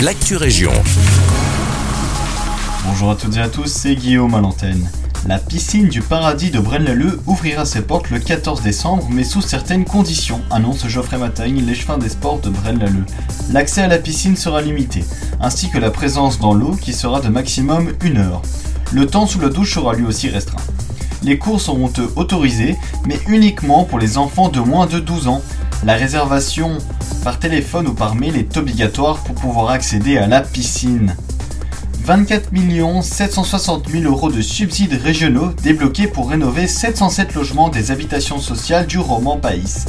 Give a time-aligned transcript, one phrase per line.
[0.00, 0.72] l'actu région.
[2.84, 4.86] Bonjour à toutes et à tous, c'est Guillaume à.
[5.26, 9.86] La piscine du paradis de Braine-l'Alleud ouvrira ses portes le 14 décembre, mais sous certaines
[9.86, 13.06] conditions, annonce Geoffrey Matagne, l'échevin des sports de Braine-l'Alleud.
[13.50, 15.02] L'accès à la piscine sera limité,
[15.40, 18.42] ainsi que la présence dans l'eau qui sera de maximum une heure.
[18.92, 20.62] Le temps sous la douche sera lui aussi restreint.
[21.22, 22.76] Les cours seront autorisés,
[23.06, 25.42] mais uniquement pour les enfants de moins de 12 ans.
[25.84, 26.78] La réservation
[27.22, 31.14] par téléphone ou par mail est obligatoire pour pouvoir accéder à la piscine.
[32.04, 32.50] 24
[33.02, 38.98] 760 000 euros de subsides régionaux débloqués pour rénover 707 logements des habitations sociales du
[38.98, 39.84] roman Pays.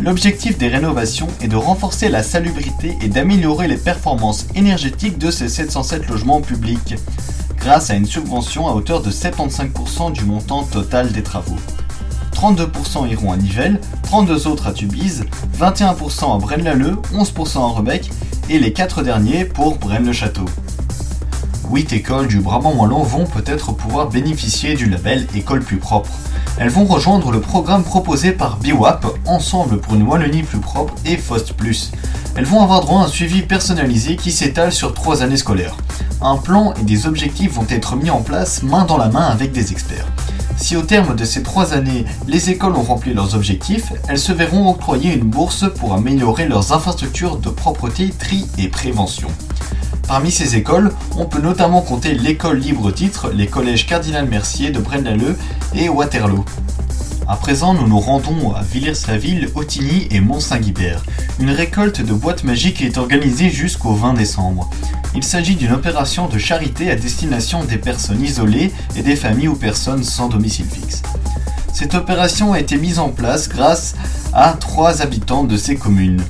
[0.00, 5.48] L'objectif des rénovations est de renforcer la salubrité et d'améliorer les performances énergétiques de ces
[5.48, 6.94] 707 logements publics,
[7.58, 11.56] grâce à une subvention à hauteur de 75% du montant total des travaux.
[12.36, 15.24] 32% iront à Nivelles, 32 autres à Tubize,
[15.58, 18.10] 21% à Braine-l'Alleud, 11% à Rebec
[18.50, 20.44] et les 4 derniers pour Braine-le-Château.
[21.70, 26.10] 8 écoles du Brabant Wallon vont peut-être pouvoir bénéficier du label École plus propre.
[26.58, 31.16] Elles vont rejoindre le programme proposé par BIWAP, Ensemble pour une Wallonie plus propre et
[31.16, 31.54] FOST+.
[32.36, 35.76] Elles vont avoir droit à un suivi personnalisé qui s'étale sur 3 années scolaires.
[36.20, 39.52] Un plan et des objectifs vont être mis en place main dans la main avec
[39.52, 40.06] des experts.
[40.56, 44.32] Si au terme de ces trois années, les écoles ont rempli leurs objectifs, elles se
[44.32, 49.28] verront octroyer une bourse pour améliorer leurs infrastructures de propreté, tri et prévention.
[50.08, 54.78] Parmi ces écoles, on peut notamment compter l'école libre titre, les collèges Cardinal Mercier de
[54.78, 55.36] Braine-l'Alleud
[55.74, 56.44] et Waterloo.
[57.28, 61.02] À présent, nous nous rendons à Villers-la-Ville, Autigny et Mont-Saint-Guibert.
[61.40, 64.70] Une récolte de boîtes magiques est organisée jusqu'au 20 décembre.
[65.14, 69.56] Il s'agit d'une opération de charité à destination des personnes isolées et des familles ou
[69.56, 71.02] personnes sans domicile fixe.
[71.72, 73.96] Cette opération a été mise en place grâce
[74.32, 76.22] à trois habitants de ces communes.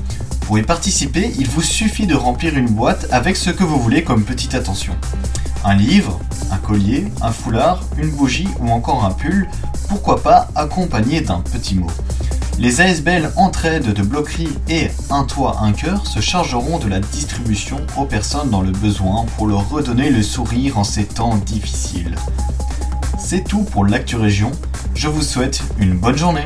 [0.46, 4.04] Pour y participer, il vous suffit de remplir une boîte avec ce que vous voulez
[4.04, 4.94] comme petite attention.
[5.68, 6.20] Un livre,
[6.52, 9.48] un collier, un foulard, une bougie ou encore un pull,
[9.88, 11.90] pourquoi pas accompagné d'un petit mot.
[12.60, 17.78] Les ASBL Entraide de Bloquerie et Un Toit, Un Cœur se chargeront de la distribution
[17.96, 22.14] aux personnes dans le besoin pour leur redonner le sourire en ces temps difficiles.
[23.18, 24.52] C'est tout pour l'actu région.
[24.94, 26.44] Je vous souhaite une bonne journée.